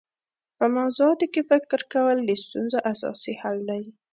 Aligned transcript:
په 0.57 0.65
موضوعاتو 0.77 1.25
کي 1.33 1.41
فکر 1.51 1.79
کول 1.93 2.17
د 2.23 2.31
ستونزو 2.43 2.77
اساسي 2.91 3.33
حل 3.41 3.57
دی. 3.69 3.83